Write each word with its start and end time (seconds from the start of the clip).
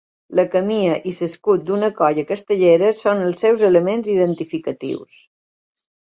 La 0.37 0.43
camisa 0.53 0.95
i 1.11 1.11
l'escut 1.17 1.67
d'una 1.67 1.89
colla 1.99 2.23
castellera 2.31 2.91
són 3.01 3.23
els 3.27 3.45
seus 3.47 3.67
elements 3.69 4.11
identificatius. 4.17 5.23